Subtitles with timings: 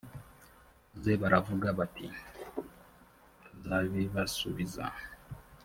[0.91, 2.05] maze baravuga bati
[3.43, 4.85] tuzabibasubiza